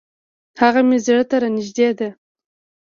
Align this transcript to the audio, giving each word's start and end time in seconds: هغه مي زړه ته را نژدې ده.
هغه 0.61 0.81
مي 0.87 0.97
زړه 1.05 1.23
ته 1.29 1.35
را 1.41 1.49
نژدې 1.57 1.89
ده. 1.99 2.09